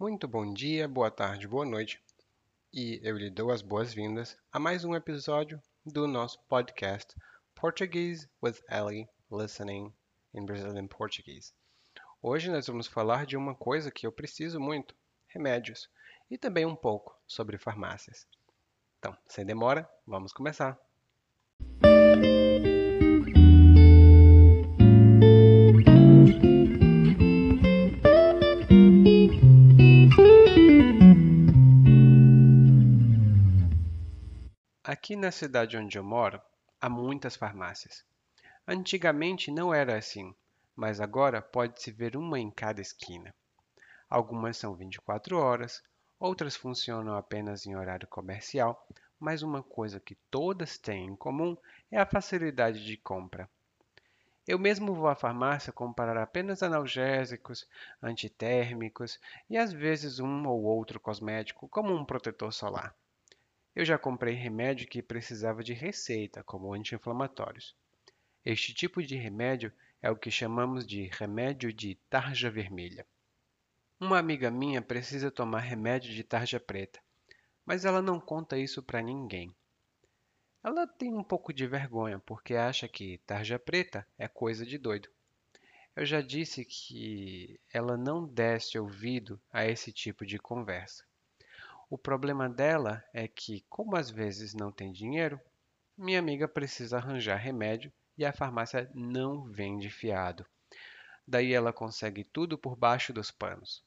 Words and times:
Muito 0.00 0.28
bom 0.28 0.54
dia, 0.54 0.86
boa 0.86 1.10
tarde, 1.10 1.48
boa 1.48 1.66
noite. 1.66 2.00
E 2.72 3.00
eu 3.02 3.18
lhe 3.18 3.28
dou 3.28 3.50
as 3.50 3.62
boas-vindas 3.62 4.38
a 4.52 4.60
mais 4.60 4.84
um 4.84 4.94
episódio 4.94 5.60
do 5.84 6.06
nosso 6.06 6.38
podcast 6.44 7.16
Portuguese 7.52 8.30
with 8.40 8.62
Ellie 8.70 9.08
Listening 9.28 9.92
in 10.32 10.46
Brazilian 10.46 10.86
Portuguese. 10.86 11.52
Hoje 12.22 12.48
nós 12.48 12.68
vamos 12.68 12.86
falar 12.86 13.26
de 13.26 13.36
uma 13.36 13.56
coisa 13.56 13.90
que 13.90 14.06
eu 14.06 14.12
preciso 14.12 14.60
muito: 14.60 14.94
remédios, 15.26 15.90
e 16.30 16.38
também 16.38 16.64
um 16.64 16.76
pouco 16.76 17.20
sobre 17.26 17.58
farmácias. 17.58 18.24
Então, 19.00 19.18
sem 19.26 19.44
demora, 19.44 19.90
vamos 20.06 20.32
começar. 20.32 20.78
Aqui 34.98 35.14
na 35.14 35.30
cidade 35.30 35.76
onde 35.76 35.96
eu 35.96 36.02
moro, 36.02 36.42
há 36.80 36.88
muitas 36.88 37.36
farmácias. 37.36 38.04
Antigamente 38.66 39.48
não 39.48 39.72
era 39.72 39.96
assim, 39.96 40.34
mas 40.74 41.00
agora 41.00 41.40
pode-se 41.40 41.92
ver 41.92 42.16
uma 42.16 42.36
em 42.36 42.50
cada 42.50 42.80
esquina. 42.80 43.32
Algumas 44.10 44.56
são 44.56 44.74
24 44.74 45.38
horas, 45.38 45.80
outras 46.18 46.56
funcionam 46.56 47.16
apenas 47.16 47.64
em 47.64 47.76
horário 47.76 48.08
comercial, 48.08 48.84
mas 49.20 49.40
uma 49.40 49.62
coisa 49.62 50.00
que 50.00 50.16
todas 50.32 50.76
têm 50.76 51.06
em 51.06 51.16
comum 51.16 51.56
é 51.92 51.98
a 52.00 52.04
facilidade 52.04 52.84
de 52.84 52.96
compra. 52.96 53.48
Eu 54.48 54.58
mesmo 54.58 54.92
vou 54.92 55.06
à 55.06 55.14
farmácia 55.14 55.72
comprar 55.72 56.16
apenas 56.16 56.60
analgésicos, 56.60 57.68
antitérmicos 58.02 59.20
e 59.48 59.56
às 59.56 59.72
vezes 59.72 60.18
um 60.18 60.48
ou 60.48 60.64
outro 60.64 60.98
cosmético, 60.98 61.68
como 61.68 61.94
um 61.94 62.04
protetor 62.04 62.52
solar. 62.52 62.92
Eu 63.78 63.84
já 63.84 63.96
comprei 63.96 64.34
remédio 64.34 64.88
que 64.88 65.00
precisava 65.00 65.62
de 65.62 65.72
receita, 65.72 66.42
como 66.42 66.74
anti-inflamatórios. 66.74 67.76
Este 68.44 68.74
tipo 68.74 69.00
de 69.00 69.14
remédio 69.14 69.72
é 70.02 70.10
o 70.10 70.16
que 70.16 70.32
chamamos 70.32 70.84
de 70.84 71.04
remédio 71.06 71.72
de 71.72 71.94
tarja 72.10 72.50
vermelha. 72.50 73.06
Uma 74.00 74.18
amiga 74.18 74.50
minha 74.50 74.82
precisa 74.82 75.30
tomar 75.30 75.60
remédio 75.60 76.12
de 76.12 76.24
tarja 76.24 76.58
preta, 76.58 76.98
mas 77.64 77.84
ela 77.84 78.02
não 78.02 78.18
conta 78.18 78.58
isso 78.58 78.82
para 78.82 79.00
ninguém. 79.00 79.54
Ela 80.60 80.84
tem 80.84 81.14
um 81.14 81.22
pouco 81.22 81.52
de 81.52 81.64
vergonha 81.64 82.18
porque 82.18 82.54
acha 82.56 82.88
que 82.88 83.18
tarja 83.18 83.60
preta 83.60 84.04
é 84.18 84.26
coisa 84.26 84.66
de 84.66 84.76
doido. 84.76 85.08
Eu 85.94 86.04
já 86.04 86.20
disse 86.20 86.64
que 86.64 87.60
ela 87.72 87.96
não 87.96 88.26
desse 88.26 88.76
ouvido 88.76 89.40
a 89.52 89.64
esse 89.64 89.92
tipo 89.92 90.26
de 90.26 90.36
conversa. 90.36 91.07
O 91.90 91.96
problema 91.96 92.50
dela 92.50 93.02
é 93.14 93.26
que, 93.26 93.64
como 93.68 93.96
às 93.96 94.10
vezes 94.10 94.52
não 94.52 94.70
tem 94.70 94.92
dinheiro, 94.92 95.40
minha 95.96 96.18
amiga 96.18 96.46
precisa 96.46 96.98
arranjar 96.98 97.36
remédio 97.36 97.90
e 98.16 98.26
a 98.26 98.32
farmácia 98.32 98.90
não 98.94 99.44
vende 99.44 99.88
fiado. 99.88 100.44
Daí 101.26 101.52
ela 101.52 101.72
consegue 101.72 102.24
tudo 102.24 102.58
por 102.58 102.76
baixo 102.76 103.12
dos 103.12 103.30
panos. 103.30 103.82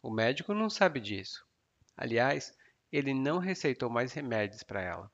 O 0.00 0.10
médico 0.10 0.54
não 0.54 0.70
sabe 0.70 1.00
disso. 1.00 1.44
Aliás, 1.96 2.56
ele 2.92 3.12
não 3.12 3.38
receitou 3.38 3.90
mais 3.90 4.12
remédios 4.12 4.62
para 4.62 4.80
ela. 4.80 5.12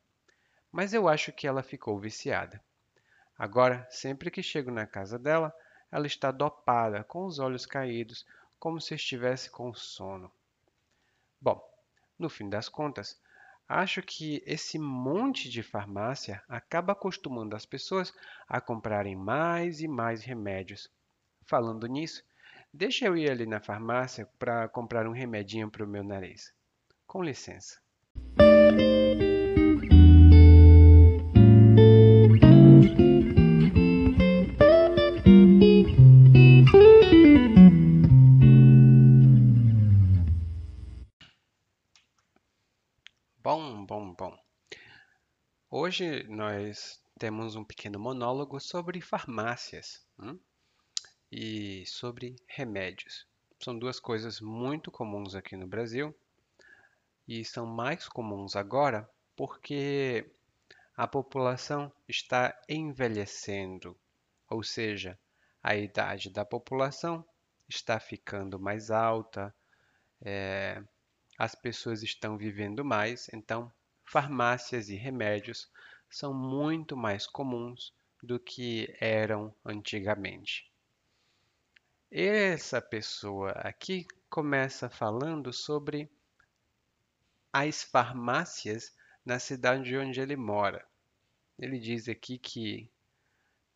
Mas 0.70 0.92
eu 0.92 1.08
acho 1.08 1.32
que 1.32 1.46
ela 1.46 1.62
ficou 1.62 1.98
viciada. 1.98 2.62
Agora, 3.38 3.86
sempre 3.90 4.30
que 4.30 4.42
chego 4.42 4.70
na 4.70 4.86
casa 4.86 5.18
dela, 5.18 5.54
ela 5.90 6.06
está 6.06 6.30
dopada, 6.30 7.02
com 7.02 7.24
os 7.24 7.38
olhos 7.38 7.64
caídos, 7.64 8.26
como 8.58 8.80
se 8.80 8.94
estivesse 8.94 9.50
com 9.50 9.72
sono. 9.74 10.30
Bom, 11.40 11.62
no 12.19 12.28
fim 12.28 12.48
das 12.48 12.69
contas, 12.69 13.20
acho 13.69 14.03
que 14.03 14.42
esse 14.47 14.78
monte 14.78 15.48
de 15.48 15.62
farmácia 15.62 16.42
acaba 16.48 16.92
acostumando 16.92 17.56
as 17.56 17.67
pessoas 17.67 18.12
a 18.49 18.60
comprarem 18.60 19.16
mais 19.16 19.81
e 19.81 19.88
mais 19.88 20.22
remédios. 20.22 20.88
Falando 21.44 21.87
nisso, 21.87 22.25
deixa 22.72 23.06
eu 23.06 23.16
ir 23.16 23.31
ali 23.31 23.47
na 23.47 23.60
farmácia 23.60 24.28
para 24.38 24.69
comprar 24.69 25.06
um 25.06 25.12
remedinho 25.12 25.71
para 25.71 25.84
o 25.84 25.88
meu 25.88 26.03
nariz. 26.03 26.53
Com 27.06 27.22
licença. 27.22 27.81
Hoje 45.98 46.24
nós 46.28 47.02
temos 47.18 47.56
um 47.56 47.64
pequeno 47.64 47.98
monólogo 47.98 48.60
sobre 48.60 49.00
farmácias 49.00 50.06
hum? 50.18 50.38
e 51.32 51.86
sobre 51.86 52.36
remédios. 52.46 53.26
São 53.58 53.78
duas 53.78 53.98
coisas 53.98 54.38
muito 54.38 54.90
comuns 54.90 55.34
aqui 55.34 55.56
no 55.56 55.66
Brasil 55.66 56.14
e 57.26 57.42
são 57.46 57.64
mais 57.64 58.06
comuns 58.06 58.56
agora 58.56 59.08
porque 59.34 60.30
a 60.94 61.08
população 61.08 61.90
está 62.06 62.54
envelhecendo, 62.68 63.98
ou 64.50 64.62
seja, 64.62 65.18
a 65.62 65.76
idade 65.76 66.28
da 66.28 66.44
população 66.44 67.26
está 67.66 67.98
ficando 67.98 68.60
mais 68.60 68.90
alta, 68.90 69.54
é, 70.20 70.82
as 71.38 71.54
pessoas 71.54 72.02
estão 72.02 72.36
vivendo 72.36 72.84
mais, 72.84 73.30
então 73.32 73.72
farmácias 74.04 74.90
e 74.90 74.94
remédios 74.94 75.70
são 76.11 76.33
muito 76.33 76.97
mais 76.97 77.27
comuns 77.27 77.94
do 78.22 78.39
que 78.39 78.94
eram 79.00 79.55
antigamente. 79.65 80.71
Essa 82.11 82.81
pessoa 82.81 83.50
aqui 83.53 84.06
começa 84.31 84.89
falando 84.89 85.53
sobre 85.53 86.11
as 87.53 87.83
farmácias 87.83 88.94
na 89.25 89.39
cidade 89.39 89.97
onde 89.97 90.21
ele 90.21 90.37
mora. 90.37 90.87
Ele 91.59 91.78
diz 91.78 92.09
aqui 92.09 92.38
que 92.38 92.91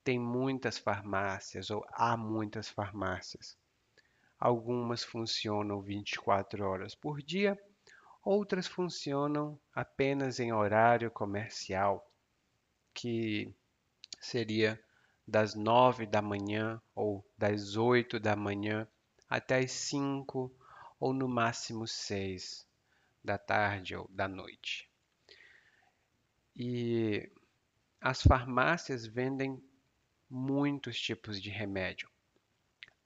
tem 0.05 0.19
muitas 0.19 0.79
farmácias 0.79 1.71
ou 1.71 1.85
há 1.93 2.17
muitas 2.17 2.69
farmácias. 2.69 3.57
Algumas 4.39 5.05
funcionam 5.05 5.83
24 5.83 6.65
horas 6.65 6.95
por 6.95 7.23
dia, 7.23 7.59
outras 8.23 8.67
funcionam 8.67 9.61
apenas 9.75 10.41
em 10.41 10.53
horário 10.53 11.11
comercial, 11.11 12.10
que 12.95 13.55
seria 14.21 14.83
das 15.27 15.55
9 15.55 16.07
da 16.07 16.21
manhã 16.21 16.81
ou 16.95 17.25
das 17.39 17.77
8 17.77 18.19
da 18.19 18.35
manhã 18.35 18.87
até 19.29 19.59
as 19.59 19.71
5 19.71 20.53
ou 20.99 21.13
no 21.13 21.29
máximo 21.29 21.87
6 21.87 22.67
da 23.23 23.39
tarde 23.39 23.95
ou 23.95 24.09
da 24.09 24.27
noite. 24.27 24.89
E 26.57 27.31
as 28.01 28.23
farmácias 28.23 29.07
vendem 29.07 29.63
muitos 30.29 31.01
tipos 31.01 31.41
de 31.41 31.51
remédio. 31.51 32.09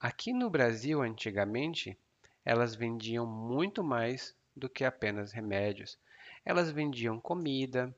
Aqui 0.01 0.33
no 0.33 0.51
Brasil, 0.51 1.03
antigamente, 1.03 1.99
elas 2.45 2.75
vendiam 2.75 3.27
muito 3.27 3.83
mais 3.83 4.37
do 4.55 4.69
que 4.69 4.85
apenas 4.85 5.33
remédios. 5.33 5.99
Elas 6.45 6.71
vendiam 6.71 7.21
comida. 7.21 7.95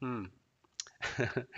Hum. 0.00 0.30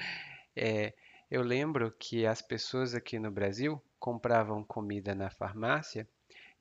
é, 0.56 0.94
eu 1.30 1.42
lembro 1.42 1.90
que 1.98 2.26
as 2.26 2.40
pessoas 2.40 2.94
aqui 2.94 3.18
no 3.18 3.30
Brasil 3.30 3.82
compravam 3.98 4.62
comida 4.64 5.14
na 5.14 5.30
farmácia 5.30 6.08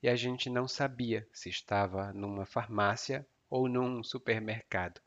e 0.02 0.08
a 0.08 0.16
gente 0.16 0.50
não 0.50 0.66
sabia 0.66 1.26
se 1.32 1.48
estava 1.48 2.12
numa 2.12 2.44
farmácia 2.44 3.26
ou 3.48 3.68
num 3.68 4.02
supermercado. 4.02 5.00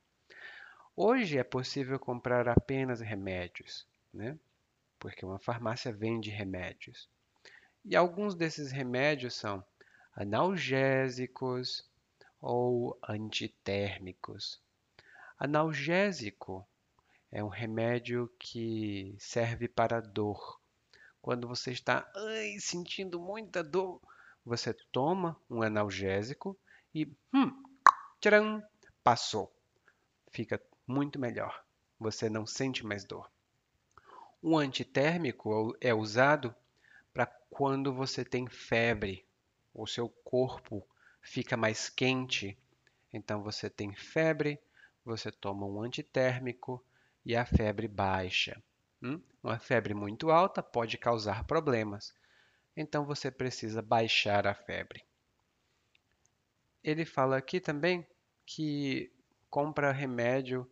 Hoje 0.95 1.37
é 1.37 1.43
possível 1.43 1.99
comprar 1.99 2.47
apenas 2.47 3.01
remédios, 3.01 3.85
né? 4.13 4.39
Porque 4.97 5.25
uma 5.25 5.39
farmácia 5.39 5.91
vende 5.91 6.29
remédios. 6.29 7.09
E 7.83 7.95
alguns 7.95 8.33
desses 8.33 8.71
remédios 8.71 9.35
são 9.35 9.63
analgésicos 10.15 11.85
ou 12.39 12.97
antitérmicos. 13.07 14.61
Analgésico 15.37 16.65
é 17.31 17.43
um 17.43 17.47
remédio 17.47 18.31
que 18.39 19.15
serve 19.19 19.67
para 19.67 19.99
dor. 20.01 20.59
Quando 21.21 21.47
você 21.47 21.71
está 21.71 22.09
ai, 22.15 22.57
sentindo 22.59 23.19
muita 23.19 23.63
dor, 23.63 23.99
você 24.45 24.73
toma 24.91 25.39
um 25.49 25.61
analgésico 25.61 26.57
e 26.93 27.11
hum, 27.33 27.63
tcharam, 28.21 28.63
passou. 29.03 29.53
Fica 30.29 30.61
muito 30.87 31.19
melhor. 31.19 31.65
Você 31.99 32.29
não 32.29 32.45
sente 32.45 32.85
mais 32.85 33.03
dor. 33.03 33.29
O 34.41 34.57
antitérmico 34.57 35.75
é 35.81 35.93
usado 35.93 36.53
para 37.11 37.25
quando 37.49 37.93
você 37.93 38.23
tem 38.23 38.47
febre, 38.47 39.25
o 39.73 39.87
seu 39.87 40.07
corpo 40.07 40.87
fica 41.21 41.57
mais 41.57 41.89
quente, 41.89 42.57
então 43.11 43.41
você 43.41 43.69
tem 43.69 43.95
febre, 43.95 44.59
você 45.03 45.31
toma 45.31 45.65
um 45.65 45.81
antitérmico 45.81 46.83
e 47.25 47.35
a 47.35 47.45
febre 47.45 47.87
baixa. 47.87 48.61
Hum? 49.01 49.21
Uma 49.41 49.59
febre 49.59 49.93
muito 49.93 50.29
alta 50.29 50.61
pode 50.61 50.97
causar 50.97 51.43
problemas, 51.45 52.13
então 52.75 53.05
você 53.05 53.31
precisa 53.31 53.81
baixar 53.81 54.45
a 54.45 54.53
febre. 54.53 55.03
Ele 56.83 57.05
fala 57.05 57.37
aqui 57.37 57.59
também 57.59 58.05
que 58.45 59.11
compra 59.49 59.91
remédio 59.91 60.69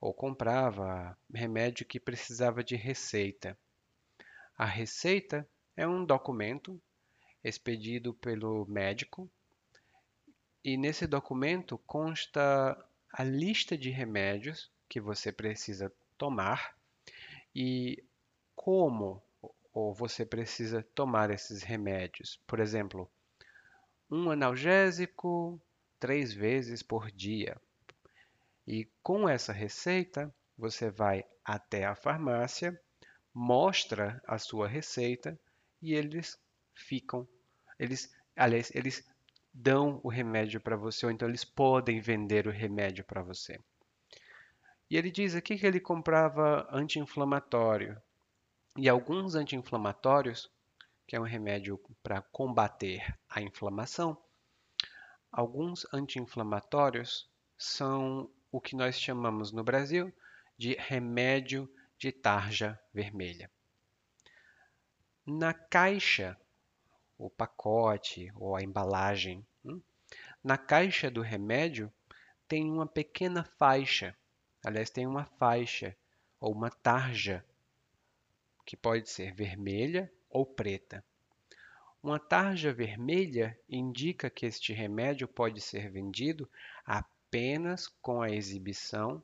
ou 0.00 0.12
comprava 0.12 1.16
remédio 1.32 1.86
que 1.86 2.00
precisava 2.00 2.62
de 2.64 2.76
receita. 2.76 3.56
A 4.56 4.64
receita 4.64 5.48
é 5.76 5.86
um 5.86 6.04
documento 6.04 6.80
expedido 7.42 8.14
pelo 8.14 8.66
médico 8.66 9.30
e 10.62 10.76
nesse 10.76 11.06
documento 11.06 11.78
consta 11.78 12.76
a 13.12 13.22
lista 13.22 13.76
de 13.76 13.90
remédios 13.90 14.72
que 14.94 15.00
você 15.00 15.32
precisa 15.32 15.92
tomar 16.16 16.76
e 17.52 18.00
como 18.54 19.20
ou 19.72 19.92
você 19.92 20.24
precisa 20.24 20.84
tomar 20.94 21.32
esses 21.32 21.64
remédios. 21.64 22.40
Por 22.46 22.60
exemplo, 22.60 23.10
um 24.08 24.30
analgésico 24.30 25.60
três 25.98 26.32
vezes 26.32 26.80
por 26.80 27.10
dia, 27.10 27.60
e 28.68 28.88
com 29.02 29.28
essa 29.28 29.52
receita, 29.52 30.32
você 30.56 30.92
vai 30.92 31.24
até 31.44 31.86
a 31.86 31.96
farmácia, 31.96 32.80
mostra 33.34 34.22
a 34.28 34.38
sua 34.38 34.68
receita 34.68 35.36
e 35.82 35.92
eles 35.92 36.38
ficam, 36.72 37.26
eles, 37.80 38.14
aliás, 38.36 38.70
eles 38.72 39.04
dão 39.52 39.98
o 40.04 40.08
remédio 40.08 40.60
para 40.60 40.76
você, 40.76 41.04
ou 41.04 41.10
então 41.10 41.26
eles 41.26 41.44
podem 41.44 42.00
vender 42.00 42.46
o 42.46 42.52
remédio 42.52 43.04
para 43.04 43.24
você. 43.24 43.58
E 44.90 44.96
ele 44.96 45.10
diz 45.10 45.34
aqui 45.34 45.58
que 45.58 45.66
ele 45.66 45.80
comprava 45.80 46.68
anti-inflamatório. 46.70 48.00
E 48.76 48.88
alguns 48.88 49.34
anti-inflamatórios, 49.34 50.50
que 51.06 51.16
é 51.16 51.20
um 51.20 51.24
remédio 51.24 51.80
para 52.02 52.22
combater 52.22 53.16
a 53.28 53.40
inflamação, 53.40 54.16
alguns 55.30 55.86
anti-inflamatórios 55.92 57.28
são 57.56 58.30
o 58.50 58.60
que 58.60 58.76
nós 58.76 59.00
chamamos 59.00 59.52
no 59.52 59.64
Brasil 59.64 60.12
de 60.56 60.74
remédio 60.74 61.68
de 61.98 62.12
tarja 62.12 62.78
vermelha. 62.92 63.50
Na 65.26 65.54
caixa, 65.54 66.38
o 67.16 67.30
pacote 67.30 68.30
ou 68.36 68.54
a 68.54 68.62
embalagem, 68.62 69.44
hum, 69.64 69.80
na 70.42 70.58
caixa 70.58 71.10
do 71.10 71.22
remédio 71.22 71.92
tem 72.46 72.70
uma 72.70 72.86
pequena 72.86 73.42
faixa, 73.58 74.16
aliás, 74.64 74.90
tem 74.90 75.06
uma 75.06 75.24
faixa 75.24 75.96
ou 76.40 76.52
uma 76.52 76.70
tarja 76.70 77.44
que 78.64 78.76
pode 78.76 79.08
ser 79.10 79.34
vermelha 79.34 80.12
ou 80.30 80.44
preta. 80.46 81.04
Uma 82.02 82.18
tarja 82.18 82.72
vermelha 82.72 83.58
indica 83.68 84.28
que 84.28 84.44
este 84.44 84.72
remédio 84.72 85.26
pode 85.26 85.60
ser 85.60 85.90
vendido 85.90 86.48
apenas 86.84 87.88
com 88.02 88.20
a 88.20 88.30
exibição 88.30 89.22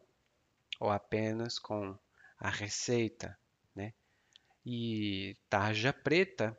ou 0.79 0.91
apenas 0.91 1.59
com 1.59 1.99
a 2.39 2.49
receita, 2.49 3.39
né? 3.75 3.93
E 4.65 5.37
tarja 5.49 5.93
preta 5.93 6.59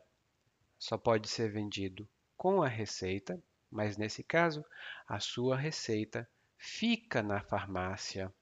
só 0.78 0.96
pode 0.96 1.28
ser 1.28 1.50
vendido 1.50 2.08
com 2.36 2.62
a 2.62 2.68
receita, 2.68 3.42
mas 3.70 3.96
nesse 3.96 4.22
caso 4.22 4.64
a 5.08 5.18
sua 5.18 5.56
receita 5.56 6.28
fica 6.56 7.22
na 7.22 7.40
farmácia. 7.40 8.32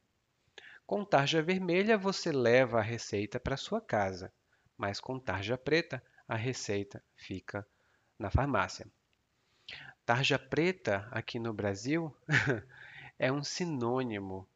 Com 0.91 1.05
tarja 1.05 1.41
vermelha 1.41 1.97
você 1.97 2.33
leva 2.33 2.81
a 2.81 2.83
receita 2.83 3.39
para 3.39 3.57
sua 3.57 3.81
casa, 3.81 4.33
mas 4.77 4.99
com 4.99 5.21
tarja 5.21 5.57
preta 5.57 6.03
a 6.27 6.35
receita 6.35 7.01
fica 7.15 7.65
na 8.19 8.29
farmácia. 8.29 8.89
Tarja 10.05 10.37
preta 10.37 11.07
aqui 11.13 11.39
no 11.39 11.53
Brasil 11.53 12.13
é 13.21 13.31
um 13.31 13.45
sinônimo 13.45 14.49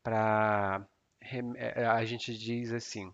para 0.00 0.86
é, 1.56 1.84
a 1.84 2.04
gente 2.04 2.38
diz 2.38 2.70
assim: 2.70 3.12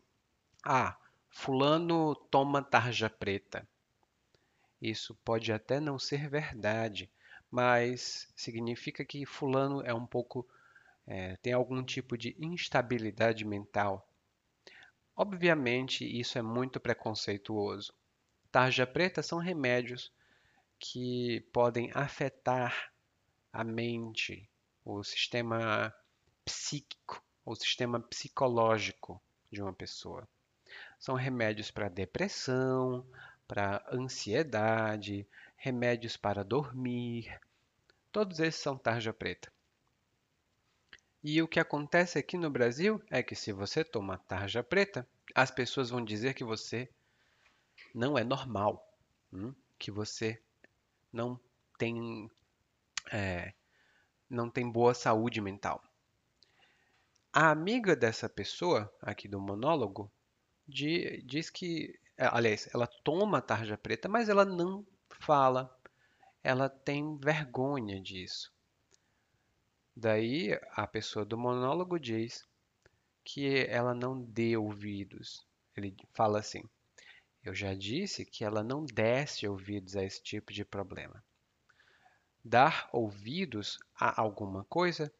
ah, 0.63 0.99
fulano 1.31 2.15
toma 2.31 2.63
tarja 2.63 3.09
preta. 3.09 3.67
Isso 4.83 5.15
pode 5.25 5.51
até 5.51 5.81
não 5.81 5.99
ser 5.99 6.29
verdade, 6.29 7.11
mas 7.51 8.29
significa 8.37 9.03
que 9.03 9.25
fulano 9.25 9.81
é 9.81 9.95
um 9.95 10.07
pouco 10.07 10.47
é, 11.07 11.37
tem 11.37 11.53
algum 11.53 11.85
tipo 11.85 12.17
de 12.17 12.37
instabilidade 12.39 13.45
mental. 13.45 14.07
Obviamente, 15.15 16.05
isso 16.05 16.39
é 16.39 16.43
muito 16.43 16.81
preconceituoso. 16.81 17.95
Tarja 18.51 18.87
preta 18.87 19.23
são 19.23 19.39
remédios 19.39 20.13
que 20.79 21.41
podem 21.53 21.91
afetar 21.95 22.93
a 23.53 23.65
mente, 23.65 24.49
o 24.85 25.03
sistema 25.03 25.95
psíquico, 26.45 27.23
o 27.45 27.55
sistema 27.55 28.01
psicológico 28.01 29.23
de 29.51 29.63
uma 29.63 29.73
pessoa. 29.73 30.29
São 30.99 31.15
remédios 31.15 31.71
para 31.71 31.89
depressão, 31.89 33.07
para 33.47 33.85
ansiedade, 33.91 35.27
remédios 35.57 36.17
para 36.17 36.45
dormir. 36.45 37.41
Todos 38.13 38.41
esses 38.41 38.61
são 38.61 38.77
tarja 38.77 39.13
preta. 39.13 39.56
E 41.29 41.43
o 41.43 41.49
que 41.49 41.59
acontece 41.59 42.21
aqui 42.21 42.39
no 42.39 42.49
Brasil 42.49 43.03
é 43.11 43.21
que 43.21 43.35
se 43.35 43.53
você 43.53 43.83
toma 43.83 44.17
tarja 44.17 44.63
preta, 44.63 45.05
as 45.35 45.51
pessoas 45.51 45.91
vão 45.91 46.05
dizer 46.05 46.35
que 46.35 46.45
você 46.45 46.89
não 47.93 48.17
é 48.17 48.23
normal, 48.23 48.97
hum? 49.33 49.53
que 49.77 49.91
você 49.91 50.41
não 51.13 51.37
tem 51.77 52.31
é, 53.11 53.53
não 54.31 54.49
tem 54.49 54.71
boa 54.71 54.95
saúde 54.95 55.41
mental. 55.41 55.83
A 57.33 57.51
amiga 57.51 57.97
dessa 57.97 58.29
pessoa, 58.29 58.89
aqui 59.03 59.27
do 59.27 59.41
monólogo, 59.41 60.09
diz 60.69 61.51
que, 61.51 61.99
é, 62.17 62.27
aliás, 62.27 62.73
ela 62.73 62.87
toma 62.87 63.43
tarja 63.43 63.77
preta, 63.77 64.09
mas 64.09 64.29
ela 64.29 64.45
não 64.45 64.87
fala, 65.19 65.77
ela 66.41 66.69
tem 66.69 67.19
vergonha 67.19 68.01
disso. 68.01 68.55
Daí 69.99 70.51
a 70.73 70.87
pessoa 70.87 71.25
do 71.25 71.39
monólogo 71.39 71.99
diz 71.99 72.47
que 73.25 73.67
ela 73.67 73.95
não 73.95 74.21
dê 74.21 74.55
ouvidos. 74.55 75.47
Ele 75.75 75.97
fala 76.13 76.39
assim: 76.39 76.63
Eu 77.43 77.55
já 77.55 77.73
disse 77.73 78.23
que 78.27 78.45
ela 78.45 78.63
não 78.63 78.85
desse 78.85 79.49
ouvidos 79.49 79.97
a 79.97 80.05
esse 80.05 80.23
tipo 80.23 80.53
de 80.53 80.67
problema. 80.67 81.25
Dar 82.45 82.91
ouvidos 82.93 83.79
a 83.99 84.21
alguma 84.21 84.65
coisa 84.65 85.11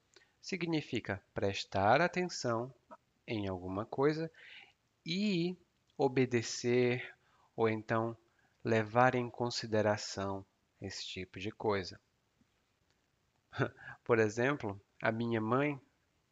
significa 0.43 1.25
prestar 1.33 2.03
atenção 2.03 2.73
em 3.27 3.49
alguma 3.49 3.87
coisa 3.87 4.31
e 5.07 5.57
obedecer 5.97 7.15
ou 7.57 7.67
então 7.67 8.15
levar 8.63 9.15
em 9.15 9.31
consideração 9.31 10.45
esse 10.83 11.07
tipo 11.07 11.41
de 11.41 11.51
coisa. 11.51 11.99
Por 14.05 14.19
exemplo, 14.19 14.81
a 15.03 15.11
minha 15.11 15.41
mãe 15.41 15.81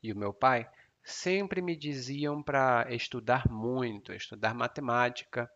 e 0.03 0.13
o 0.13 0.17
meu 0.17 0.33
pai 0.33 0.71
sempre 1.03 1.61
me 1.61 1.77
diziam 1.77 2.43
para 2.43 2.87
estudar 2.91 3.51
muito, 3.51 4.13
estudar 4.13 4.55
matemática, 4.55 5.51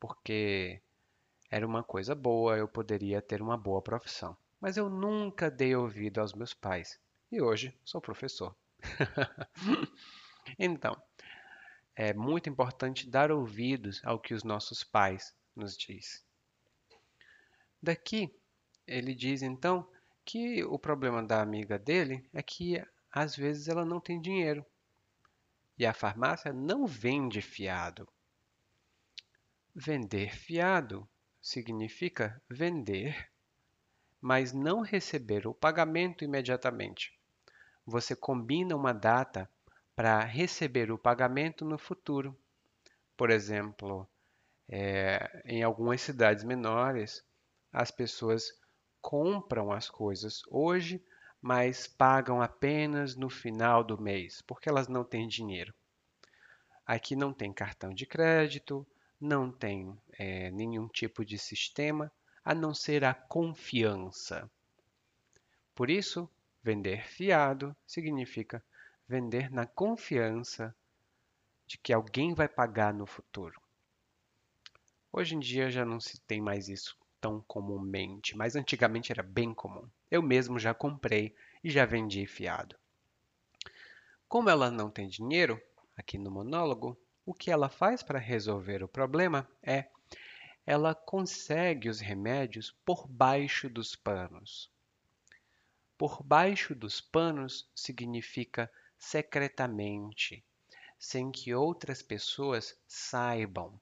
porque 0.00 0.80
era 1.50 1.66
uma 1.66 1.82
coisa 1.82 2.14
boa, 2.14 2.56
eu 2.56 2.68
poderia 2.68 3.20
ter 3.20 3.42
uma 3.42 3.56
boa 3.56 3.82
profissão 3.82 4.36
mas 4.60 4.76
eu 4.76 4.88
nunca 4.88 5.50
dei 5.50 5.74
ouvido 5.74 6.20
aos 6.20 6.32
meus 6.32 6.52
pais 6.52 7.00
e 7.30 7.40
hoje 7.40 7.76
sou 7.84 8.00
professor. 8.00 8.56
então, 10.58 11.00
é 11.94 12.12
muito 12.12 12.48
importante 12.48 13.08
dar 13.08 13.30
ouvidos 13.30 14.00
ao 14.04 14.18
que 14.18 14.34
os 14.34 14.42
nossos 14.42 14.82
pais 14.82 15.34
nos 15.54 15.76
diz. 15.76 16.24
Daqui, 17.82 18.34
ele 18.86 19.14
diz 19.14 19.42
então 19.42 19.88
que 20.28 20.62
o 20.62 20.78
problema 20.78 21.22
da 21.22 21.40
amiga 21.40 21.78
dele 21.78 22.28
é 22.34 22.42
que 22.42 22.84
às 23.10 23.34
vezes 23.34 23.66
ela 23.66 23.82
não 23.82 23.98
tem 23.98 24.20
dinheiro 24.20 24.62
e 25.78 25.86
a 25.86 25.94
farmácia 25.94 26.52
não 26.52 26.86
vende 26.86 27.40
fiado. 27.40 28.06
Vender 29.74 30.36
fiado 30.36 31.08
significa 31.40 32.42
vender 32.46 33.30
mas 34.20 34.52
não 34.52 34.82
receber 34.82 35.46
o 35.46 35.54
pagamento 35.54 36.24
imediatamente. 36.24 37.18
Você 37.86 38.14
combina 38.14 38.76
uma 38.76 38.92
data 38.92 39.48
para 39.96 40.20
receber 40.24 40.90
o 40.90 40.98
pagamento 40.98 41.64
no 41.64 41.78
futuro. 41.78 42.36
Por 43.16 43.30
exemplo, 43.30 44.06
é, 44.68 45.42
em 45.46 45.62
algumas 45.62 46.02
cidades 46.02 46.44
menores, 46.44 47.24
as 47.72 47.90
pessoas 47.90 48.52
compram 49.08 49.72
as 49.72 49.88
coisas 49.88 50.42
hoje, 50.50 51.02
mas 51.40 51.86
pagam 51.86 52.42
apenas 52.42 53.16
no 53.16 53.30
final 53.30 53.82
do 53.82 53.98
mês, 53.98 54.42
porque 54.42 54.68
elas 54.68 54.86
não 54.86 55.02
têm 55.02 55.26
dinheiro. 55.26 55.72
Aqui 56.84 57.16
não 57.16 57.32
tem 57.32 57.50
cartão 57.50 57.94
de 57.94 58.04
crédito, 58.04 58.86
não 59.18 59.50
tem 59.50 59.98
é, 60.12 60.50
nenhum 60.50 60.86
tipo 60.88 61.24
de 61.24 61.38
sistema 61.38 62.12
a 62.44 62.54
não 62.54 62.74
ser 62.74 63.02
a 63.02 63.14
confiança. 63.14 64.46
Por 65.74 65.88
isso, 65.88 66.28
vender 66.62 67.08
fiado 67.08 67.74
significa 67.86 68.62
vender 69.08 69.50
na 69.50 69.64
confiança 69.64 70.76
de 71.66 71.78
que 71.78 71.94
alguém 71.94 72.34
vai 72.34 72.46
pagar 72.46 72.92
no 72.92 73.06
futuro. 73.06 73.58
Hoje 75.10 75.34
em 75.34 75.40
dia 75.40 75.70
já 75.70 75.82
não 75.82 75.98
se 75.98 76.20
tem 76.20 76.42
mais 76.42 76.68
isso 76.68 76.94
tão 77.20 77.40
comumente, 77.46 78.36
mas 78.36 78.56
antigamente 78.56 79.12
era 79.12 79.22
bem 79.22 79.52
comum. 79.54 79.88
Eu 80.10 80.22
mesmo 80.22 80.58
já 80.58 80.72
comprei 80.72 81.34
e 81.62 81.70
já 81.70 81.84
vendi 81.84 82.26
fiado. 82.26 82.76
Como 84.28 84.50
ela 84.50 84.70
não 84.70 84.90
tem 84.90 85.08
dinheiro, 85.08 85.60
aqui 85.96 86.18
no 86.18 86.30
monólogo, 86.30 86.98
o 87.24 87.34
que 87.34 87.50
ela 87.50 87.68
faz 87.68 88.02
para 88.02 88.18
resolver 88.18 88.82
o 88.82 88.88
problema 88.88 89.48
é 89.62 89.88
ela 90.66 90.94
consegue 90.94 91.88
os 91.88 91.98
remédios 91.98 92.76
por 92.84 93.08
baixo 93.08 93.70
dos 93.70 93.96
panos. 93.96 94.70
Por 95.96 96.22
baixo 96.22 96.74
dos 96.74 97.00
panos 97.00 97.66
significa 97.74 98.70
secretamente, 98.98 100.44
sem 100.98 101.30
que 101.30 101.54
outras 101.54 102.02
pessoas 102.02 102.78
saibam. 102.86 103.80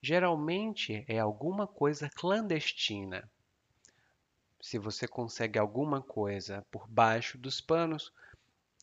Geralmente 0.00 1.04
é 1.08 1.18
alguma 1.18 1.66
coisa 1.66 2.08
clandestina. 2.08 3.28
Se 4.60 4.78
você 4.78 5.06
consegue 5.06 5.58
alguma 5.58 6.02
coisa 6.02 6.64
por 6.70 6.88
baixo 6.88 7.38
dos 7.38 7.60
panos, 7.60 8.12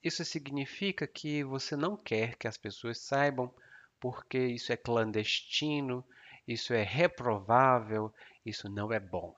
isso 0.03 0.23
significa 0.25 1.07
que 1.07 1.43
você 1.43 1.75
não 1.75 1.95
quer 1.95 2.35
que 2.35 2.47
as 2.47 2.57
pessoas 2.57 2.99
saibam, 2.99 3.53
porque 3.99 4.37
isso 4.37 4.73
é 4.73 4.77
clandestino, 4.77 6.05
isso 6.47 6.73
é 6.73 6.83
reprovável, 6.83 8.13
isso 8.45 8.67
não 8.69 8.91
é 8.91 8.99
bom. 8.99 9.33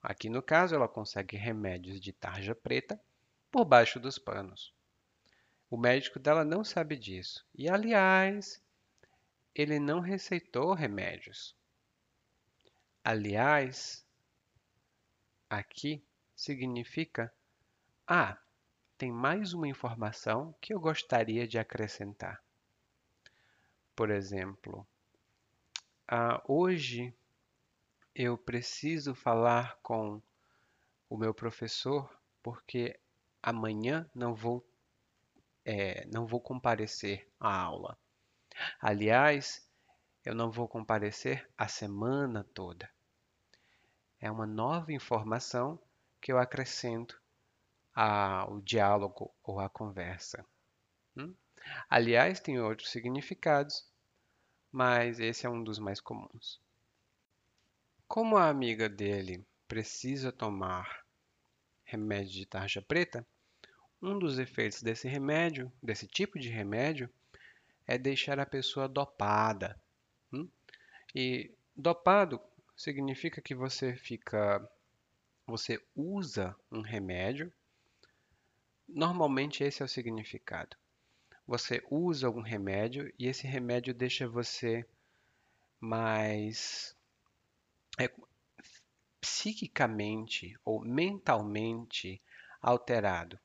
Aqui 0.00 0.28
no 0.28 0.42
caso, 0.42 0.74
ela 0.74 0.86
consegue 0.86 1.36
remédios 1.36 1.98
de 2.00 2.12
tarja 2.12 2.54
preta 2.54 3.00
por 3.50 3.64
baixo 3.64 3.98
dos 3.98 4.18
panos. 4.18 4.72
O 5.70 5.76
médico 5.76 6.18
dela 6.18 6.44
não 6.44 6.62
sabe 6.62 6.96
disso. 6.96 7.44
E, 7.54 7.68
aliás, 7.68 8.62
ele 9.54 9.78
não 9.78 10.00
receitou 10.00 10.74
remédios. 10.74 11.54
Aliás, 13.04 14.04
aqui 15.48 16.04
significa: 16.34 17.32
ah, 18.06 18.38
tem 18.98 19.12
mais 19.12 19.52
uma 19.52 19.68
informação 19.68 20.54
que 20.60 20.74
eu 20.74 20.80
gostaria 20.80 21.46
de 21.46 21.58
acrescentar. 21.58 22.42
Por 23.94 24.10
exemplo, 24.10 24.86
ah, 26.08 26.42
hoje 26.46 27.14
eu 28.14 28.36
preciso 28.36 29.14
falar 29.14 29.78
com 29.82 30.20
o 31.08 31.16
meu 31.16 31.32
professor 31.32 32.10
porque 32.42 32.98
amanhã 33.42 34.08
não 34.14 34.34
vou, 34.34 34.64
é, 35.64 36.06
não 36.06 36.26
vou 36.26 36.40
comparecer 36.40 37.28
à 37.38 37.54
aula. 37.54 37.98
Aliás, 38.80 39.66
eu 40.24 40.34
não 40.34 40.50
vou 40.50 40.68
comparecer 40.68 41.48
a 41.56 41.68
semana 41.68 42.44
toda. 42.54 42.90
É 44.18 44.30
uma 44.30 44.46
nova 44.46 44.92
informação 44.92 45.78
que 46.20 46.32
eu 46.32 46.38
acrescento 46.38 47.20
ao 47.94 48.60
diálogo 48.60 49.34
ou 49.42 49.60
à 49.60 49.68
conversa. 49.68 50.44
Hum? 51.16 51.34
Aliás, 51.88 52.40
tem 52.40 52.60
outros 52.60 52.90
significados, 52.90 53.86
mas 54.72 55.20
esse 55.20 55.46
é 55.46 55.50
um 55.50 55.62
dos 55.62 55.78
mais 55.78 56.00
comuns. 56.00 56.60
Como 58.08 58.36
a 58.36 58.48
amiga 58.48 58.88
dele 58.88 59.46
precisa 59.68 60.32
tomar 60.32 61.04
remédio 61.84 62.32
de 62.32 62.46
tarja 62.46 62.82
preta, 62.82 63.26
um 64.00 64.18
dos 64.18 64.38
efeitos 64.38 64.82
desse 64.82 65.08
remédio, 65.08 65.72
desse 65.82 66.06
tipo 66.06 66.38
de 66.38 66.48
remédio, 66.48 67.10
é 67.86 67.98
deixar 67.98 68.38
a 68.38 68.46
pessoa 68.46 68.88
dopada. 68.88 69.80
Hum? 70.32 70.48
E 71.14 71.50
dopado 71.76 72.40
significa 72.76 73.40
que 73.40 73.54
você 73.54 73.94
fica, 73.94 74.66
você 75.46 75.80
usa 75.94 76.56
um 76.70 76.80
remédio. 76.80 77.52
Normalmente 78.88 79.62
esse 79.62 79.82
é 79.82 79.84
o 79.84 79.88
significado. 79.88 80.76
Você 81.46 81.82
usa 81.90 82.30
um 82.30 82.40
remédio 82.40 83.12
e 83.18 83.26
esse 83.26 83.46
remédio 83.46 83.92
deixa 83.92 84.26
você 84.26 84.86
mais 85.78 86.96
é, 87.98 88.10
psiquicamente 89.20 90.56
ou 90.64 90.80
mentalmente 90.80 92.20
alterado. 92.60 93.38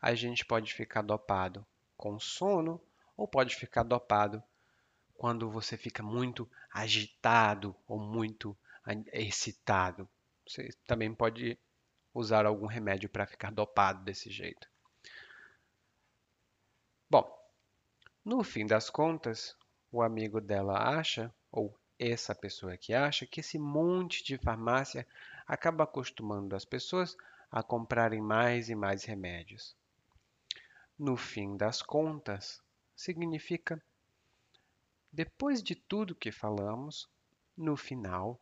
A 0.00 0.14
gente 0.16 0.44
pode 0.44 0.74
ficar 0.74 1.02
dopado 1.02 1.64
com 1.96 2.18
sono 2.18 2.80
ou 3.16 3.26
pode 3.28 3.54
ficar 3.56 3.82
dopado 3.82 4.42
quando 5.14 5.50
você 5.50 5.76
fica 5.76 6.02
muito 6.02 6.50
agitado 6.72 7.76
ou 7.86 7.98
muito 7.98 8.56
excitado. 9.12 10.08
Você 10.46 10.70
também 10.86 11.14
pode 11.14 11.58
usar 12.12 12.44
algum 12.44 12.66
remédio 12.66 13.08
para 13.08 13.26
ficar 13.26 13.52
dopado 13.52 14.02
desse 14.04 14.30
jeito. 14.30 14.68
Bom, 17.08 17.30
no 18.24 18.42
fim 18.42 18.66
das 18.66 18.90
contas, 18.90 19.56
o 19.90 20.02
amigo 20.02 20.40
dela 20.40 20.98
acha, 20.98 21.32
ou 21.50 21.78
essa 21.98 22.34
pessoa 22.34 22.76
que 22.76 22.94
acha, 22.94 23.26
que 23.26 23.40
esse 23.40 23.58
monte 23.58 24.24
de 24.24 24.38
farmácia 24.38 25.06
acaba 25.46 25.84
acostumando 25.84 26.56
as 26.56 26.64
pessoas 26.64 27.16
a 27.50 27.62
comprarem 27.62 28.20
mais 28.20 28.68
e 28.70 28.74
mais 28.74 29.04
remédios. 29.04 29.76
No 30.98 31.16
fim 31.16 31.56
das 31.56 31.82
contas, 31.82 32.62
significa 33.02 33.82
depois 35.12 35.60
de 35.60 35.74
tudo 35.74 36.14
que 36.14 36.30
falamos, 36.30 37.10
no 37.56 37.76
final 37.76 38.40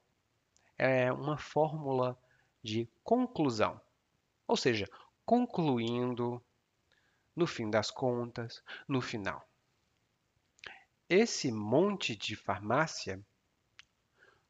é 0.76 1.11
uma 1.11 1.38
fórmula 1.38 2.17
de 2.62 2.87
conclusão. 3.02 3.81
Ou 4.47 4.57
seja, 4.57 4.87
concluindo 5.25 6.45
no 7.35 7.47
fim 7.47 7.71
das 7.71 7.90
contas, 7.90 8.62
no 8.87 9.00
final. 9.00 9.49
Esse 11.09 11.50
monte 11.50 12.14
de 12.14 12.37
farmácia, 12.37 13.19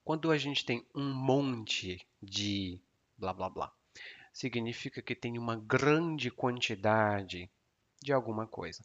quando 0.04 0.30
a 0.30 0.36
gente 0.36 0.64
tem 0.64 0.84
um 0.92 1.14
monte 1.14 2.04
de 2.20 2.82
blá 3.16 3.32
blá 3.32 3.48
blá, 3.48 3.72
significa 4.32 5.00
que 5.00 5.14
tem 5.14 5.38
uma 5.38 5.56
grande 5.56 6.30
quantidade 6.30 7.48
de 8.02 8.12
alguma 8.12 8.46
coisa 8.46 8.82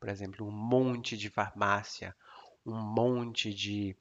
por 0.00 0.08
exemplo, 0.08 0.48
um 0.48 0.50
monte 0.50 1.14
de 1.14 1.28
farmácia, 1.28 2.16
um 2.64 2.74
monte 2.74 3.52
de 3.52 3.94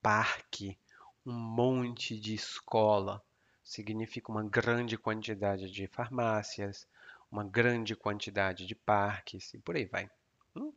parque, 0.00 0.78
um 1.24 1.32
monte 1.32 2.18
de 2.18 2.34
escola. 2.34 3.22
Significa 3.62 4.32
uma 4.32 4.42
grande 4.42 4.96
quantidade 4.96 5.70
de 5.70 5.86
farmácias, 5.86 6.88
uma 7.30 7.44
grande 7.44 7.94
quantidade 7.94 8.66
de 8.66 8.74
parques 8.74 9.52
e 9.52 9.58
por 9.58 9.76
aí 9.76 9.84
vai. 9.84 10.10
Hum? 10.56 10.72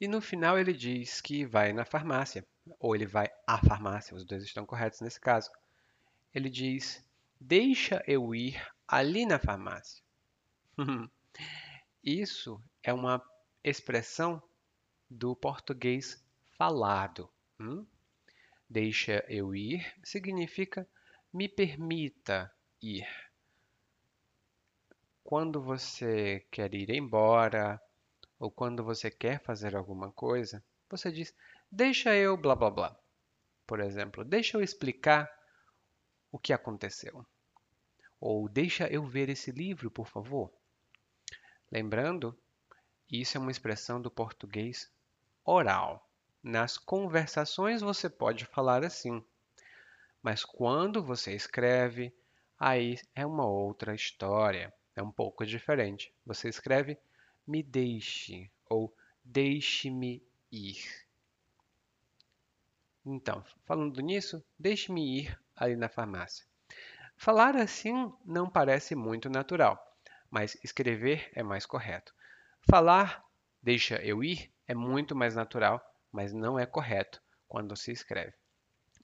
E 0.00 0.06
no 0.06 0.20
final 0.20 0.56
ele 0.56 0.72
diz 0.72 1.20
que 1.20 1.44
vai 1.44 1.72
na 1.72 1.84
farmácia, 1.84 2.46
ou 2.78 2.94
ele 2.94 3.06
vai 3.06 3.28
à 3.44 3.58
farmácia, 3.58 4.16
os 4.16 4.24
dois 4.24 4.44
estão 4.44 4.64
corretos 4.64 5.00
nesse 5.00 5.20
caso. 5.20 5.50
Ele 6.32 6.48
diz: 6.48 7.04
Deixa 7.40 8.02
eu 8.06 8.32
ir 8.34 8.64
ali 8.86 9.26
na 9.26 9.38
farmácia. 9.38 10.02
Isso 12.02 12.62
é 12.82 12.92
uma 12.92 13.22
expressão 13.62 14.42
do 15.10 15.34
português 15.34 16.24
falado. 16.56 17.30
Hum? 17.60 17.86
Deixa 18.68 19.24
eu 19.28 19.54
ir 19.54 19.84
significa 20.04 20.88
me 21.32 21.48
permita 21.48 22.52
ir. 22.80 23.06
Quando 25.24 25.60
você 25.60 26.46
quer 26.50 26.74
ir 26.74 26.90
embora 26.90 27.80
ou 28.38 28.50
quando 28.50 28.84
você 28.84 29.10
quer 29.10 29.42
fazer 29.42 29.74
alguma 29.74 30.12
coisa, 30.12 30.64
você 30.88 31.10
diz: 31.10 31.34
deixa 31.70 32.14
eu 32.14 32.36
blá 32.36 32.54
blá 32.54 32.70
blá. 32.70 33.00
Por 33.66 33.80
exemplo, 33.80 34.24
deixa 34.24 34.56
eu 34.56 34.62
explicar 34.62 35.30
o 36.30 36.38
que 36.38 36.52
aconteceu. 36.52 37.26
Ou 38.20 38.48
deixa 38.48 38.86
eu 38.88 39.04
ver 39.06 39.28
esse 39.28 39.50
livro, 39.50 39.90
por 39.90 40.06
favor. 40.06 40.52
Lembrando, 41.72 42.38
isso 43.10 43.36
é 43.36 43.40
uma 43.40 43.50
expressão 43.50 44.00
do 44.00 44.10
português 44.10 44.90
oral. 45.44 46.08
Nas 46.42 46.78
conversações 46.78 47.82
você 47.82 48.08
pode 48.10 48.44
falar 48.46 48.84
assim, 48.84 49.24
Mas 50.22 50.44
quando 50.44 51.02
você 51.02 51.34
escreve, 51.34 52.14
aí 52.58 53.00
é 53.16 53.26
uma 53.26 53.46
outra 53.46 53.94
história. 53.96 54.72
É 54.94 55.02
um 55.02 55.10
pouco 55.10 55.44
diferente. 55.44 56.12
Você 56.24 56.48
escreve 56.48 56.96
me 57.46 57.62
deixe 57.64 58.48
ou 58.68 58.94
deixe-me 59.24 60.22
ir. 60.52 61.08
Então, 63.04 63.42
falando 63.64 64.00
nisso, 64.00 64.40
deixe-me 64.56 65.22
ir 65.22 65.40
ali 65.56 65.74
na 65.74 65.88
farmácia. 65.88 66.46
Falar 67.16 67.56
assim 67.56 68.12
não 68.24 68.50
parece 68.50 68.94
muito 68.94 69.30
natural, 69.30 69.87
mas 70.30 70.56
escrever 70.62 71.30
é 71.34 71.42
mais 71.42 71.66
correto. 71.66 72.12
Falar 72.70 73.24
deixa 73.62 73.96
eu 73.96 74.22
ir 74.22 74.52
é 74.66 74.74
muito 74.74 75.16
mais 75.16 75.34
natural, 75.34 75.82
mas 76.12 76.32
não 76.32 76.58
é 76.58 76.66
correto 76.66 77.22
quando 77.46 77.76
se 77.76 77.90
escreve. 77.90 78.34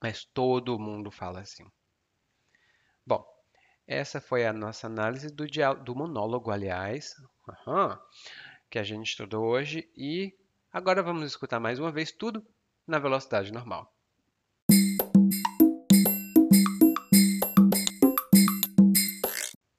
Mas 0.02 0.24
todo 0.24 0.78
mundo 0.78 1.10
fala 1.10 1.40
assim. 1.40 1.66
Bom, 3.06 3.24
essa 3.86 4.20
foi 4.20 4.46
a 4.46 4.52
nossa 4.52 4.86
análise 4.86 5.28
do, 5.30 5.46
do 5.82 5.94
monólogo, 5.94 6.50
aliás, 6.50 7.14
uhum, 7.66 7.98
que 8.70 8.78
a 8.78 8.82
gente 8.82 9.08
estudou 9.08 9.44
hoje. 9.44 9.90
E 9.96 10.34
agora 10.72 11.02
vamos 11.02 11.24
escutar 11.24 11.60
mais 11.60 11.78
uma 11.78 11.92
vez 11.92 12.12
tudo 12.12 12.46
na 12.86 12.98
velocidade 12.98 13.52
normal. 13.52 13.93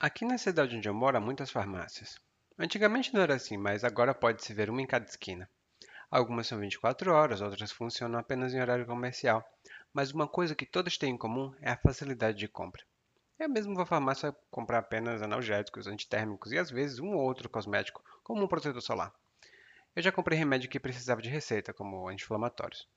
Aqui 0.08 0.24
na 0.24 0.38
cidade 0.38 0.78
onde 0.78 0.88
eu 0.88 0.94
moro 0.94 1.18
há 1.18 1.20
muitas 1.20 1.50
farmácias. 1.50 2.20
Antigamente 2.60 3.12
não 3.12 3.22
era 3.22 3.34
assim, 3.34 3.58
mas 3.58 3.84
agora 3.84 4.14
pode-se 4.14 4.54
ver 4.54 4.70
uma 4.70 4.80
em 4.80 4.86
cada 4.86 5.04
esquina. 5.06 5.50
Algumas 6.12 6.46
são 6.46 6.60
24 6.60 7.12
horas, 7.12 7.42
outras 7.42 7.72
funcionam 7.72 8.20
apenas 8.20 8.54
em 8.54 8.62
horário 8.62 8.86
comercial. 8.86 9.44
Mas 9.92 10.12
uma 10.12 10.28
coisa 10.28 10.54
que 10.54 10.64
todas 10.64 10.96
têm 10.96 11.16
em 11.16 11.18
comum 11.18 11.56
é 11.60 11.72
a 11.72 11.78
facilidade 11.78 12.38
de 12.38 12.48
compra. 12.48 12.84
Eu 13.40 13.50
mesmo 13.50 13.74
vou 13.74 13.82
à 13.82 13.86
farmácia 13.88 14.32
comprar 14.52 14.78
apenas 14.78 15.24
analgésicos, 15.24 15.88
antitérmicos 15.88 16.52
e 16.52 16.60
às 16.60 16.70
vezes 16.70 17.00
um 17.00 17.16
ou 17.16 17.24
outro 17.24 17.50
cosmético, 17.50 18.04
como 18.22 18.44
um 18.44 18.48
protetor 18.48 18.84
solar. 18.84 19.12
Eu 19.96 20.04
já 20.04 20.12
comprei 20.12 20.38
remédio 20.38 20.70
que 20.70 20.80
precisava 20.80 21.20
de 21.20 21.30
receita, 21.30 21.74
como 21.74 22.08
anti-inflamatórios. 22.08 22.88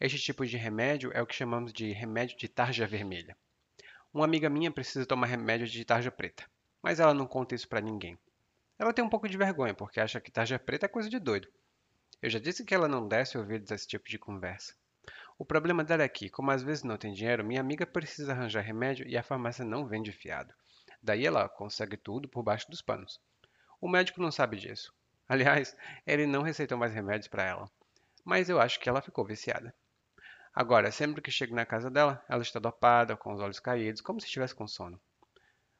Este 0.00 0.18
tipo 0.18 0.46
de 0.46 0.56
remédio 0.56 1.10
é 1.12 1.20
o 1.20 1.26
que 1.26 1.34
chamamos 1.34 1.70
de 1.70 1.92
remédio 1.92 2.38
de 2.38 2.48
tarja 2.48 2.86
vermelha. 2.86 3.36
Uma 4.12 4.24
amiga 4.24 4.48
minha 4.48 4.70
precisa 4.70 5.06
tomar 5.06 5.26
remédio 5.26 5.66
de 5.66 5.84
tarja 5.84 6.10
preta, 6.10 6.44
mas 6.82 7.00
ela 7.00 7.12
não 7.12 7.26
conta 7.26 7.54
isso 7.54 7.68
para 7.68 7.80
ninguém. 7.80 8.18
Ela 8.78 8.92
tem 8.92 9.04
um 9.04 9.08
pouco 9.08 9.28
de 9.28 9.36
vergonha, 9.36 9.74
porque 9.74 10.00
acha 10.00 10.20
que 10.20 10.30
tarja 10.30 10.58
preta 10.58 10.86
é 10.86 10.88
coisa 10.88 11.08
de 11.08 11.18
doido. 11.18 11.48
Eu 12.20 12.30
já 12.30 12.38
disse 12.38 12.64
que 12.64 12.74
ela 12.74 12.88
não 12.88 13.06
desce 13.06 13.36
ouvidos 13.36 13.70
a 13.70 13.74
esse 13.74 13.86
tipo 13.86 14.08
de 14.08 14.18
conversa. 14.18 14.74
O 15.38 15.44
problema 15.44 15.84
dela 15.84 16.02
é 16.02 16.08
que, 16.08 16.30
como 16.30 16.50
às 16.50 16.62
vezes 16.62 16.82
não 16.82 16.96
tem 16.96 17.12
dinheiro, 17.12 17.44
minha 17.44 17.60
amiga 17.60 17.86
precisa 17.86 18.32
arranjar 18.32 18.62
remédio 18.62 19.06
e 19.06 19.16
a 19.16 19.22
farmácia 19.22 19.64
não 19.64 19.86
vende 19.86 20.10
fiado. 20.12 20.54
Daí 21.02 21.26
ela 21.26 21.48
consegue 21.48 21.96
tudo 21.96 22.26
por 22.28 22.42
baixo 22.42 22.70
dos 22.70 22.80
panos. 22.80 23.20
O 23.80 23.88
médico 23.88 24.20
não 24.20 24.32
sabe 24.32 24.56
disso. 24.56 24.94
Aliás, 25.28 25.76
ele 26.06 26.26
não 26.26 26.42
receitou 26.42 26.78
mais 26.78 26.92
remédios 26.92 27.28
para 27.28 27.44
ela. 27.44 27.70
Mas 28.24 28.48
eu 28.48 28.60
acho 28.60 28.80
que 28.80 28.88
ela 28.88 29.02
ficou 29.02 29.24
viciada. 29.24 29.74
Agora, 30.56 30.90
sempre 30.90 31.20
que 31.20 31.30
chego 31.30 31.54
na 31.54 31.66
casa 31.66 31.90
dela, 31.90 32.24
ela 32.26 32.40
está 32.40 32.58
dopada, 32.58 33.14
com 33.14 33.30
os 33.30 33.40
olhos 33.42 33.60
caídos, 33.60 34.00
como 34.00 34.18
se 34.18 34.26
estivesse 34.26 34.54
com 34.54 34.66
sono. 34.66 34.98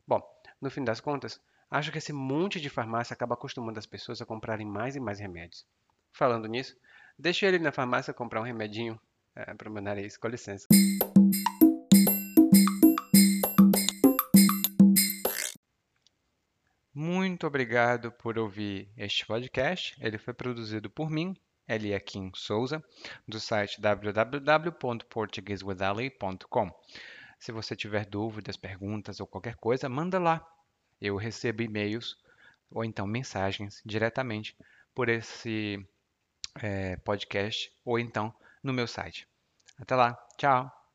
Bom, 0.06 0.20
no 0.60 0.70
fim 0.70 0.84
das 0.84 1.00
contas, 1.00 1.40
acho 1.70 1.90
que 1.90 1.96
esse 1.96 2.12
monte 2.12 2.60
de 2.60 2.68
farmácia 2.68 3.14
acaba 3.14 3.32
acostumando 3.32 3.78
as 3.78 3.86
pessoas 3.86 4.20
a 4.20 4.26
comprarem 4.26 4.66
mais 4.66 4.94
e 4.94 5.00
mais 5.00 5.18
remédios. 5.18 5.66
Falando 6.12 6.46
nisso, 6.46 6.76
deixe 7.18 7.46
ele 7.46 7.58
na 7.58 7.72
farmácia 7.72 8.12
comprar 8.12 8.42
um 8.42 8.44
remedinho 8.44 9.00
é, 9.34 9.54
para 9.54 9.66
o 9.66 9.72
meu 9.72 9.82
nariz, 9.82 10.18
com 10.18 10.28
licença. 10.28 10.66
Muito 16.92 17.46
obrigado 17.46 18.12
por 18.12 18.38
ouvir 18.38 18.90
este 18.94 19.24
podcast. 19.24 19.96
Ele 19.98 20.18
foi 20.18 20.34
produzido 20.34 20.90
por 20.90 21.08
mim, 21.08 21.34
Elia 21.68 22.00
Kim 22.00 22.30
Souza, 22.34 22.82
do 23.26 23.40
site 23.40 23.80
www.portuguesewithali.com. 23.80 26.70
Se 27.38 27.52
você 27.52 27.76
tiver 27.76 28.06
dúvidas, 28.06 28.56
perguntas 28.56 29.20
ou 29.20 29.26
qualquer 29.26 29.56
coisa, 29.56 29.86
manda 29.88 30.18
lá. 30.18 30.46
Eu 31.00 31.16
recebo 31.16 31.62
e-mails 31.62 32.16
ou 32.70 32.84
então 32.84 33.06
mensagens 33.06 33.82
diretamente 33.84 34.56
por 34.94 35.08
esse 35.08 35.78
é, 36.62 36.96
podcast 36.98 37.70
ou 37.84 37.98
então 37.98 38.32
no 38.62 38.72
meu 38.72 38.86
site. 38.86 39.28
Até 39.78 39.94
lá, 39.94 40.16
tchau! 40.38 40.85